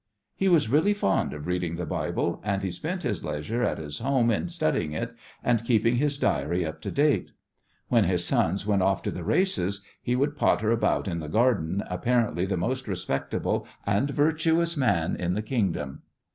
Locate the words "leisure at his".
3.23-3.99